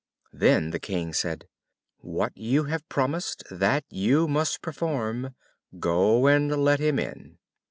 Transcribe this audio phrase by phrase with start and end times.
[0.33, 1.45] Then the King said,
[1.99, 5.35] "What you have promised, that you must perform;
[5.77, 7.37] go and let him in."